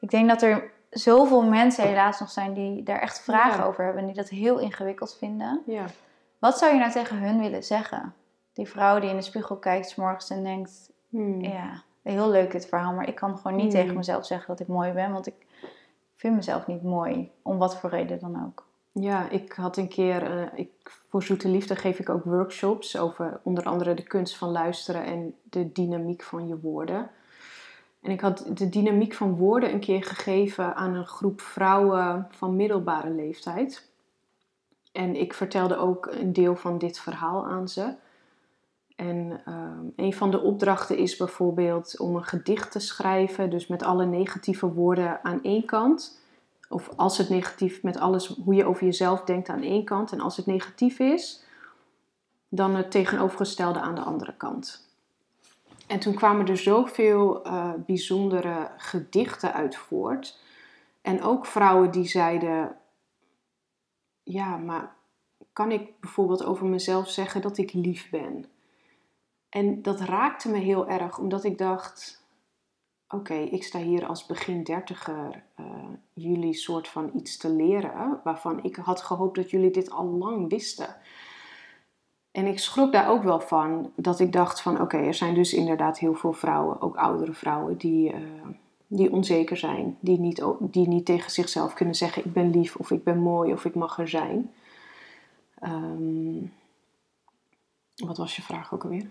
[0.00, 3.64] ik denk dat er zoveel mensen helaas nog zijn die daar echt vragen Ja.
[3.66, 5.62] over hebben en die dat heel ingewikkeld vinden.
[5.66, 5.84] Ja.
[6.38, 8.14] Wat zou je nou tegen hun willen zeggen?
[8.52, 11.40] Die vrouw die in de spiegel kijkt 's morgens en denkt: Hmm.
[11.40, 13.80] ja, heel leuk dit verhaal, maar ik kan gewoon niet Hmm.
[13.82, 15.46] tegen mezelf zeggen dat ik mooi ben, want ik
[16.16, 18.68] vind mezelf niet mooi, om wat voor reden dan ook.
[18.92, 20.70] Ja, ik had een keer, eh, ik,
[21.08, 25.34] voor Zoete Liefde geef ik ook workshops over onder andere de kunst van luisteren en
[25.42, 27.10] de dynamiek van je woorden.
[28.02, 32.56] En ik had de dynamiek van woorden een keer gegeven aan een groep vrouwen van
[32.56, 33.90] middelbare leeftijd.
[34.92, 37.94] En ik vertelde ook een deel van dit verhaal aan ze.
[38.96, 43.82] En ehm, een van de opdrachten is bijvoorbeeld om een gedicht te schrijven, dus met
[43.82, 46.20] alle negatieve woorden aan één kant.
[46.68, 50.12] Of als het negatief, met alles hoe je over jezelf denkt aan één kant.
[50.12, 51.44] En als het negatief is,
[52.48, 54.89] dan het tegenovergestelde aan de andere kant.
[55.90, 60.38] En toen kwamen er zoveel eh, bijzondere gedichten uit voort.
[61.02, 62.76] En ook vrouwen die zeiden:
[64.22, 64.96] Ja, maar
[65.52, 68.44] kan ik bijvoorbeeld over mezelf zeggen dat ik lief ben?
[69.48, 72.24] En dat raakte me heel erg, omdat ik dacht:
[73.08, 75.64] Oké, ik sta hier als begin dertiger eh,
[76.12, 80.48] jullie soort van iets te leren, waarvan ik had gehoopt dat jullie dit al lang
[80.48, 80.96] wisten.
[82.32, 85.52] En ik schrok daar ook wel van, dat ik dacht van oké, er zijn dus
[85.52, 88.20] inderdaad heel veel vrouwen, ook oudere vrouwen, die, eh,
[88.86, 89.96] die onzeker zijn.
[90.00, 93.52] Die niet, die niet tegen zichzelf kunnen zeggen ik ben lief of ik ben mooi
[93.52, 94.52] of ik mag er zijn.
[95.58, 96.44] Ehm,
[97.96, 99.10] wat was je vraag ook alweer?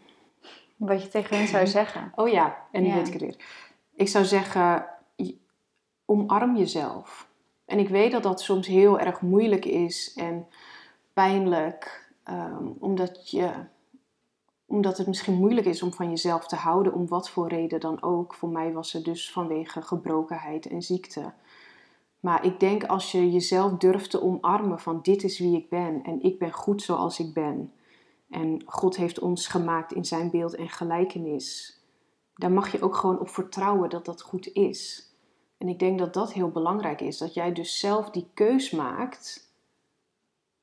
[0.76, 2.12] Wat je tegen hen zou zeggen.
[2.16, 2.96] Oh ja, en nu Ja.
[2.96, 3.36] weet ik het weer.
[3.96, 4.86] Ik zou zeggen,
[6.06, 7.28] omarm jezelf.
[7.66, 10.48] En ik weet dat dat soms heel erg moeilijk is en
[11.14, 13.52] pijnlijk, ehm, omdat, je,
[14.66, 18.02] omdat het misschien moeilijk is om van jezelf te houden, om wat voor reden dan
[18.02, 18.34] ook.
[18.34, 21.34] Voor mij was het dus vanwege gebrokenheid en ziekte.
[22.20, 26.04] Maar ik denk als je jezelf durft te omarmen van dit is wie ik ben
[26.04, 27.74] en ik ben goed zoals ik ben.
[28.30, 31.78] En God heeft ons gemaakt in zijn beeld en gelijkenis.
[32.36, 35.10] Daar mag je ook gewoon op vertrouwen dat dat goed is.
[35.58, 37.18] En ik denk dat dat heel belangrijk is.
[37.18, 39.54] Dat jij dus zelf die keus maakt.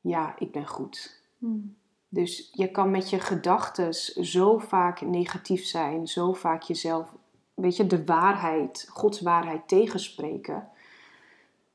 [0.01, 1.25] Ja, ik ben goed.
[1.39, 1.77] Hmm.
[2.09, 3.95] Dus je kan met je gedachten
[4.25, 7.15] zo vaak negatief zijn, zo vaak jezelf,
[7.55, 10.69] weet je, de waarheid, Gods waarheid tegenspreken.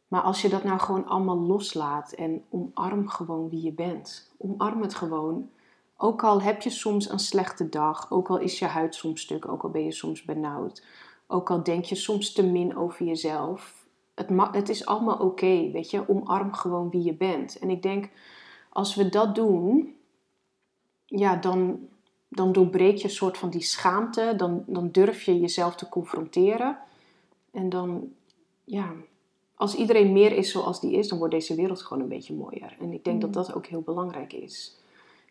[0.07, 4.81] Maar als je dat nou gewoon allemaal loslaat en omarm gewoon wie je bent, omarm
[4.81, 5.49] het gewoon
[5.97, 9.47] ook al heb je soms een slechte dag, ook al is je huid soms stuk,
[9.47, 10.85] ook al ben je soms benauwd,
[11.27, 13.81] ook al denk je soms te min over jezelf,
[14.15, 16.09] het, het is allemaal oké, weet je.
[16.09, 17.59] Omarm gewoon wie je bent.
[17.59, 18.09] En ik denk,
[18.73, 19.95] als we dat doen,
[21.05, 21.79] ja, dan,
[22.27, 24.33] dan doorbreek je een soort van die schaamte.
[24.37, 26.77] Dan, dan durf je jezelf te confronteren.
[27.51, 28.13] En dan,
[28.63, 28.91] ja,
[29.55, 32.75] als iedereen meer is zoals die is, dan wordt deze wereld gewoon een beetje mooier.
[32.79, 33.35] En ik denk dat mm.
[33.35, 34.75] dat ook heel belangrijk is.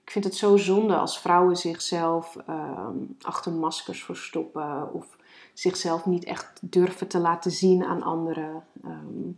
[0.02, 5.16] Ik vind het zo zonde als vrouwen zichzelf ehm, achter maskers verstoppen of
[5.54, 8.64] zichzelf niet echt durven te laten zien aan anderen.
[8.84, 9.30] Ehm,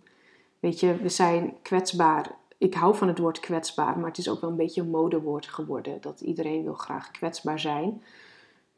[0.60, 2.40] weet je, we zijn kwetsbaar.
[2.62, 5.46] Ik hou van het woord kwetsbaar, maar het is ook wel een beetje een modewoord
[5.46, 6.00] geworden.
[6.00, 8.02] Dat iedereen wil graag kwetsbaar zijn.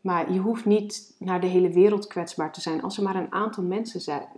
[0.00, 3.32] Maar je hoeft niet naar de hele wereld kwetsbaar te zijn als er maar een
[3.32, 4.28] aantal mensen zijn.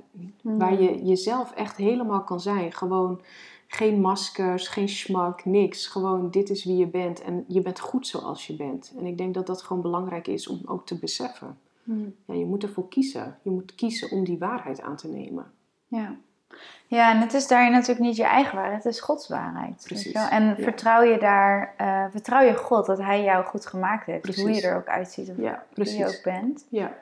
[0.43, 0.83] Waar hmm.
[0.83, 2.73] je jezelf echt helemaal kan zijn.
[2.73, 3.21] Gewoon
[3.67, 5.87] geen maskers, geen smak, niks.
[5.87, 8.93] Gewoon dit is wie je bent en je bent goed zoals je bent.
[8.99, 11.59] En ik denk dat dat gewoon belangrijk is om ook te beseffen.
[11.83, 12.15] Hmm.
[12.25, 13.39] Ja, je moet ervoor kiezen.
[13.43, 15.53] Je moet kiezen om die waarheid aan te nemen.
[15.87, 16.17] Ja.
[16.87, 19.83] Ja, en het is daarin natuurlijk niet je eigen waarheid, het is Gods waarheid.
[19.85, 20.29] Precies.
[20.31, 24.43] En vertrouw je daar, uh, vertrouw je God dat Hij jou goed gemaakt heeft, Precies.
[24.43, 26.67] hoe je er ook uitziet of ja, hoe je ook bent.
[26.71, 26.93] Ja.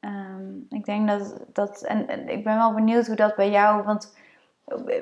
[0.00, 3.82] Um, ik denk dat, dat en, en, ik ben wel benieuwd hoe dat bij jou,
[3.82, 4.12] want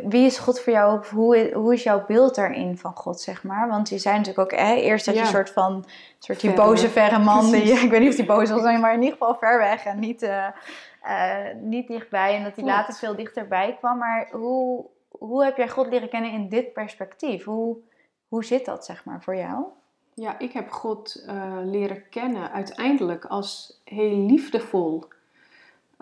[0.05, 1.07] wie is God voor jou?
[1.07, 3.69] Hoe, hoe is jouw beeld daarin van God, zeg maar?
[3.69, 5.85] Want je zei natuurlijk ook hè, eerst dat je een soort van...
[6.19, 7.51] soort die boze, verre man.
[7.51, 9.99] Die, ik weet niet of die boos was, maar in ieder geval ver weg en
[9.99, 10.47] niet, uh,
[11.07, 12.37] uh, niet dichtbij.
[12.37, 13.99] En dat hij later veel dichterbij kwam.
[13.99, 17.45] Maar hoe, hoe heb jij God leren kennen in dit perspectief?
[17.45, 17.77] Hoe,
[18.29, 19.65] hoe zit dat, zeg maar, voor jou?
[20.15, 25.05] Ja, ik heb God uh, leren kennen uiteindelijk als heel liefdevol.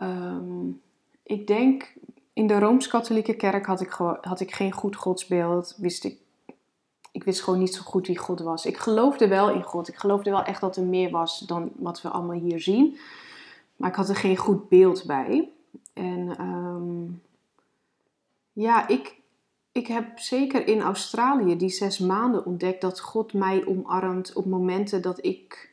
[0.03, 0.83] Um,
[1.23, 1.93] ik denk
[2.33, 5.75] in de Rooms-Katholieke kerk had ik, had ik geen goed godsbeeld.
[5.77, 6.19] Wist ik,
[7.13, 8.67] ik wist gewoon niet zo goed wie God was.
[8.67, 9.89] Ik geloofde wel in God.
[9.89, 12.99] Ik geloofde wel echt dat er meer was dan wat we allemaal hier zien.
[13.81, 15.53] Maar ik had er geen goed beeld bij.
[15.93, 17.07] En ehm,
[18.53, 19.21] ja, ik,
[19.73, 25.03] ik heb zeker in Australië die zes maanden ontdekt dat God mij omarmt op momenten
[25.03, 25.71] dat ik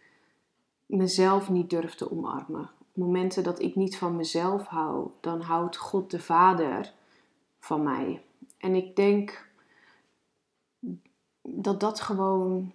[0.85, 6.19] mezelf niet durfde omarmen momenten dat ik niet van mezelf hou, dan houdt God de
[6.19, 6.93] Vader
[7.59, 8.23] van mij.
[8.57, 9.49] En ik denk
[11.41, 12.71] dat dat gewoon,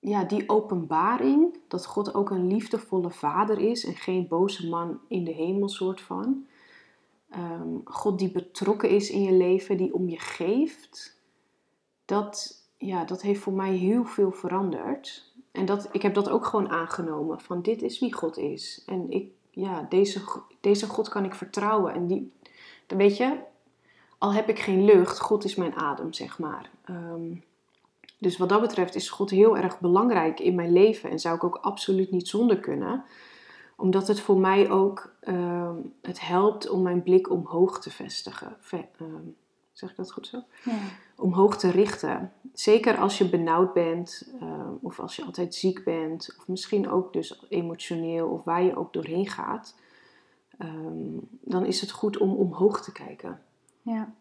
[0.00, 5.24] ja, die openbaring, dat God ook een liefdevolle Vader is en geen boze man in
[5.24, 6.46] de hemel soort van.
[7.30, 11.18] Ehm, God die betrokken is in je leven, die om je geeft,
[12.04, 15.32] dat, ja, dat heeft voor mij heel veel veranderd.
[15.50, 18.82] En dat, ik heb dat ook gewoon aangenomen, van dit is wie God is.
[18.86, 20.22] En ik ja, deze,
[20.60, 21.94] deze God kan ik vertrouwen.
[21.94, 22.32] En die,
[22.86, 23.38] dan weet je,
[24.18, 26.70] al heb ik geen lucht, God is mijn adem, zeg maar.
[26.84, 27.32] Ehm,
[28.20, 31.44] dus wat dat betreft is God heel erg belangrijk in mijn leven en zou ik
[31.44, 33.04] ook absoluut niet zonder kunnen.
[33.76, 38.56] Omdat het voor mij ook, ehm, het helpt om mijn blik omhoog te vestigen.
[38.70, 38.80] Ehm,
[39.72, 40.42] zeg ik dat goed zo?
[40.64, 40.78] Ja.
[41.16, 42.32] Omhoog te richten.
[42.52, 47.12] Zeker als je benauwd bent, uh, of als je altijd ziek bent, of misschien ook
[47.12, 49.74] dus emotioneel, of waar je ook doorheen gaat.
[50.58, 53.40] Um, dan is het goed om omhoog te kijken.
[53.82, 54.14] Ja.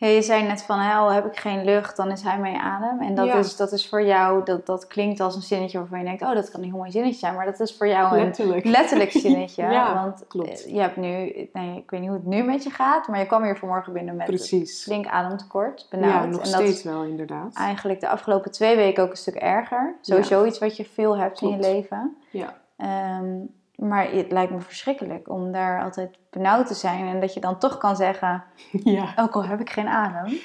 [0.00, 3.00] Ja, je zei net van, al heb ik geen lucht, dan is hij mijn adem.
[3.00, 6.04] En dat, is, dat is voor jou, dat, dat klinkt als een zinnetje waarvan je
[6.04, 7.34] denkt, oh, dat kan een heel mooi zinnetje zijn.
[7.34, 9.62] Maar dat is voor jou een letterlijk, letterlijk zinnetje.
[9.62, 10.64] ja, want klopt.
[10.64, 11.08] Eh, je hebt nu,
[11.52, 13.92] nee, ik weet niet hoe het nu met je gaat, maar je kwam hier vanmorgen
[13.92, 14.82] binnen met Precies.
[14.82, 16.24] flink ademtekort, benauwd.
[16.24, 17.54] Ja, nog en steeds wel, inderdaad.
[17.54, 19.96] Eigenlijk de afgelopen twee weken ook een stuk erger.
[20.00, 22.16] Sowieso iets wat je veel hebt in je leven.
[22.30, 22.54] Ja.
[22.76, 23.36] Ehm,
[23.80, 27.06] maar het lijkt me verschrikkelijk om daar altijd benauwd te zijn.
[27.06, 29.12] En dat je dan toch kan zeggen, ja.
[29.16, 30.38] ook al heb ik geen adem,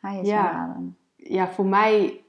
[0.00, 0.50] hij is ja.
[0.50, 0.96] adem.
[1.16, 2.20] Ja, voor mij,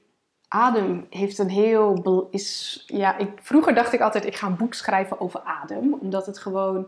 [0.48, 2.28] adem heeft een heel...
[2.30, 5.94] Is, ja, ik, vroeger dacht ik altijd, ik ga een boek schrijven over adem.
[6.00, 6.86] Omdat het gewoon...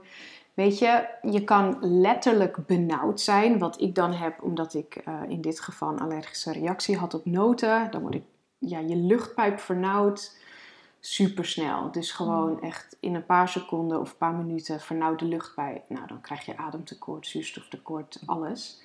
[0.54, 3.58] Weet je, je kan letterlijk benauwd zijn.
[3.58, 7.24] Wat ik dan heb, omdat ik uh, in dit geval een allergische reactie had op
[7.24, 7.90] noten.
[7.90, 8.24] Dan word ik
[8.58, 10.36] ja, je luchtpijp vernauwd
[11.00, 11.90] supersnel.
[11.92, 12.62] Dus gewoon mm.
[12.62, 15.82] echt in een paar seconden of een paar minuten vernauwde lucht bij.
[15.88, 18.82] Nou, dan krijg je ademtekort, zuurstoftekort, alles.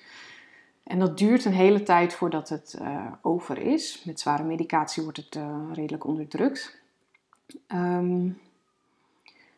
[0.84, 4.02] En dat duurt een hele tijd voordat het uh, over is.
[4.04, 6.82] Met zware medicatie wordt het uh, redelijk onderdrukt.
[7.68, 8.40] Um,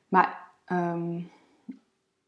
[0.08, 1.30] maar um,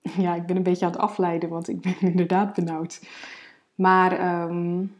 [0.24, 3.00] ja, ik ben een beetje aan het afleiden, want ik ben inderdaad benauwd.
[3.74, 4.96] Maar um,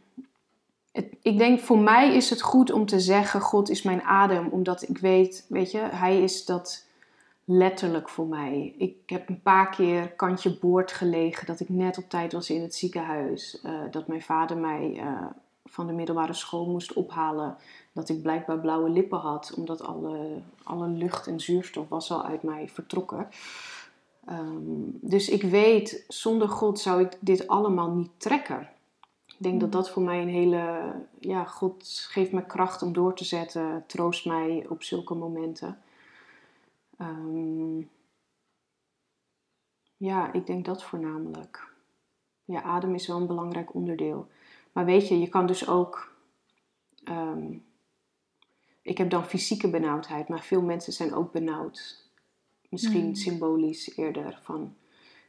[1.21, 4.89] ik denk voor mij is het goed om te zeggen: God is mijn adem, omdat
[4.89, 6.87] ik weet, weet je, Hij is dat
[7.43, 8.73] letterlijk voor mij.
[8.77, 12.61] Ik heb een paar keer kantje boord gelegen dat ik net op tijd was in
[12.61, 13.61] het ziekenhuis.
[13.65, 15.25] Uh, dat mijn vader mij uh,
[15.65, 17.57] van de middelbare school moest ophalen.
[17.91, 22.43] Dat ik blijkbaar blauwe lippen had, omdat alle, alle lucht en zuurstof was al uit
[22.43, 23.27] mij vertrokken.
[24.29, 28.69] Um, dus ik weet, zonder God zou ik dit allemaal niet trekken.
[29.39, 33.15] Ik denk dat dat voor mij een hele, ja, God geeft me kracht om door
[33.15, 35.81] te zetten, troost mij op zulke momenten.
[36.97, 37.89] Um,
[39.97, 41.67] ja, ik denk dat voornamelijk.
[42.45, 44.27] Ja, adem is wel een belangrijk onderdeel.
[44.71, 46.15] Maar weet je, je kan dus ook.
[47.03, 47.65] Um,
[48.81, 52.09] ik heb dan fysieke benauwdheid, maar veel mensen zijn ook benauwd.
[52.69, 53.15] Misschien hmm.
[53.15, 54.75] symbolisch eerder van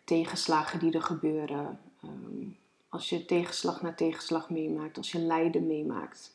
[0.05, 1.81] tegenslagen die er gebeuren.
[2.05, 2.59] Um,
[2.90, 6.35] als je tegenslag na tegenslag meemaakt, als je lijden meemaakt,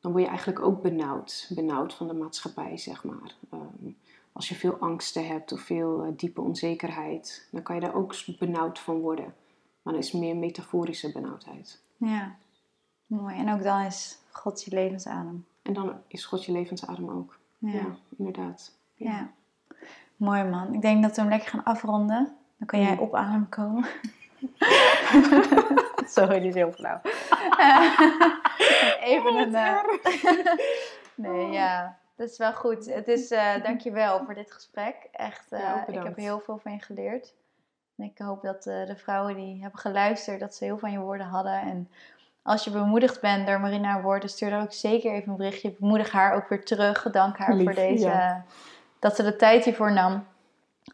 [0.00, 1.50] dan word je eigenlijk ook benauwd.
[1.54, 3.34] Benauwd van de maatschappij, zeg maar.
[3.52, 3.96] Um,
[4.32, 8.14] als je veel angsten hebt of veel uh, diepe onzekerheid, dan kan je daar ook
[8.38, 9.34] benauwd van worden.
[9.82, 11.82] Maar dan is meer metaforische benauwdheid.
[11.96, 12.36] Ja,
[13.06, 13.36] mooi.
[13.36, 15.46] En ook dan is God je levensadem.
[15.62, 17.38] En dan is God je levensadem ook.
[17.58, 18.72] Ja, inderdaad.
[18.94, 19.10] Ja.
[19.10, 19.32] ja.
[20.16, 20.74] Mooi man.
[20.74, 22.36] Ik denk dat we hem lekker gaan afronden.
[22.56, 23.88] Dan kan jij op adem komen.
[26.14, 27.00] Sorry, die is heel flauw.
[29.12, 29.52] Even een...
[29.52, 29.82] Uh...
[31.30, 31.98] nee, ja.
[32.16, 32.86] Dat is wel goed.
[32.86, 34.96] Het is, uh, dankjewel voor dit gesprek.
[35.12, 37.34] Echt, uh, ik heb heel veel van je geleerd.
[37.96, 41.26] En ik hoop dat de vrouwen die hebben geluisterd, dat ze heel van je woorden
[41.26, 41.60] hadden.
[41.60, 41.90] En
[42.42, 45.74] als je bemoedigd bent door Marina woorden, stuur dan ook zeker even een berichtje.
[45.78, 47.02] Bemoedig haar ook weer terug.
[47.10, 48.42] Dank haar voor deze,
[48.98, 50.26] dat ze de tijd hiervoor nam.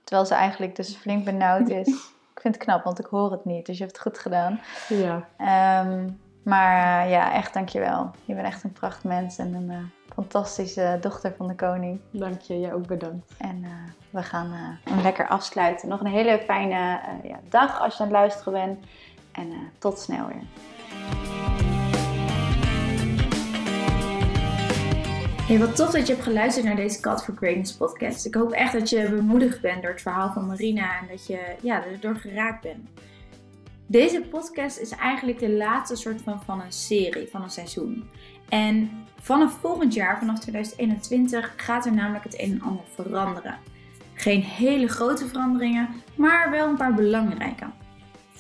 [0.05, 2.17] Terwijl ze eigenlijk dus flink benauwd is.
[2.39, 3.67] Ik vind het knap, want ik hoor het niet.
[3.67, 4.61] Dus je hebt het goed gedaan.
[4.89, 5.15] Ja.
[5.85, 8.11] Um, maar uh, ja, echt dankjewel.
[8.25, 9.77] Je bent echt een prachtmens en een uh,
[10.15, 12.01] fantastische dochter van de koning.
[12.11, 13.35] Dank je, jij ook bedankt.
[13.39, 13.71] En uh,
[14.11, 14.51] we gaan
[14.85, 15.89] hem lekker afsluiten.
[15.89, 18.87] Nog een hele fijne ja, dag als je aan het luisteren bent.
[19.33, 21.38] En tot snel weer.
[25.49, 28.27] Hey, wat tof dat je hebt geluisterd naar deze Cat for Greatness podcast.
[28.27, 31.41] Ik hoop echt dat je bemoedigd bent door het verhaal van Marina en dat je
[31.63, 32.89] ja, erdoor geraakt bent.
[33.87, 38.11] Deze podcast is eigenlijk de laatste soort van, van een serie, van een seizoen.
[38.49, 43.59] En vanaf volgend jaar, vanaf 2021, gaat er namelijk het een en ander veranderen.
[44.15, 47.67] Geen hele grote veranderingen, maar wel een paar belangrijke.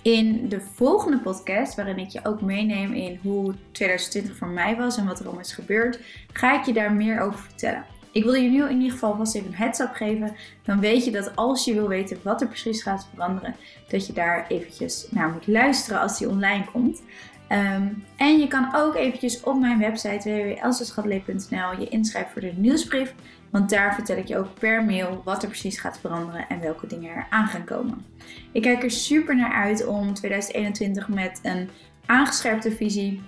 [0.02, 4.96] In de volgende podcast, waarin ik je ook meeneem in hoe 2020 voor mij was
[4.96, 6.00] en wat er allemaal is gebeurd,
[6.32, 7.84] ga ik je daar meer over vertellen.
[8.12, 10.37] Ik wil je nu in ieder geval vast even een heads up geven.
[10.62, 13.56] Dan weet je dat als je wil weten wat er precies gaat veranderen,
[13.88, 17.02] dat je daar eventjes naar moet luisteren als die online komt.
[17.48, 23.14] Ehm, en je kan ook eventjes op mijn website www.elseschatley.nl je inschrijven voor de nieuwsbrief.
[23.50, 26.87] Want daar vertel ik je ook per mail wat er precies gaat veranderen en welke
[26.87, 28.06] dingen er aan gaan komen.
[28.52, 31.70] Ik kijk er super naar uit om 2021 met een
[32.06, 33.22] aangescherpte visie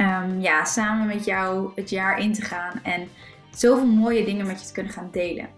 [0.00, 2.80] um, ja, samen met jou het jaar in te gaan.
[2.82, 3.08] En
[3.50, 5.48] zoveel mooie dingen met je te kunnen gaan delen.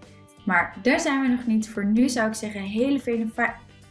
[0.44, 1.68] Maar daar zijn we nog niet.
[1.68, 3.26] Voor nu zou ik zeggen, hele fijne,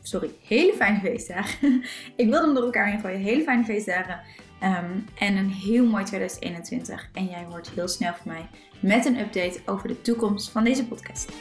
[0.01, 1.83] sorry, hele fijne feestdagen.
[2.15, 3.19] ik wil hem door elkaar heen gooien.
[3.19, 4.19] Hele fijne feestdagen.
[4.59, 7.09] Ehm, en een heel mooi 2021.
[7.13, 8.47] En jij hoort heel snel van mij
[8.85, 11.31] met een update over de toekomst van deze podcast.